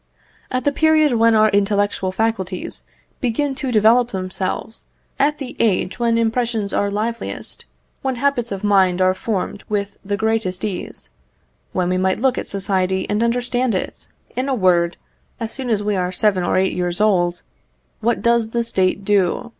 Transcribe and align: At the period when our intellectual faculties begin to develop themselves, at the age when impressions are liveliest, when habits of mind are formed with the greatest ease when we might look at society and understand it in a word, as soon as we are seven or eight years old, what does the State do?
At 0.49 0.63
the 0.63 0.71
period 0.71 1.13
when 1.13 1.35
our 1.35 1.49
intellectual 1.49 2.11
faculties 2.11 2.85
begin 3.19 3.53
to 3.53 3.71
develop 3.71 4.09
themselves, 4.09 4.87
at 5.19 5.37
the 5.37 5.55
age 5.59 5.99
when 5.99 6.17
impressions 6.17 6.73
are 6.73 6.89
liveliest, 6.89 7.65
when 8.01 8.15
habits 8.15 8.51
of 8.51 8.63
mind 8.63 8.99
are 8.99 9.13
formed 9.13 9.63
with 9.69 9.99
the 10.03 10.17
greatest 10.17 10.65
ease 10.65 11.11
when 11.71 11.87
we 11.89 11.99
might 11.99 12.19
look 12.19 12.39
at 12.39 12.47
society 12.47 13.05
and 13.11 13.21
understand 13.21 13.75
it 13.75 14.07
in 14.35 14.49
a 14.49 14.55
word, 14.55 14.97
as 15.39 15.51
soon 15.51 15.69
as 15.69 15.83
we 15.83 15.95
are 15.95 16.11
seven 16.11 16.43
or 16.43 16.57
eight 16.57 16.73
years 16.73 16.99
old, 16.99 17.43
what 17.99 18.23
does 18.23 18.49
the 18.49 18.63
State 18.63 19.05
do? 19.05 19.49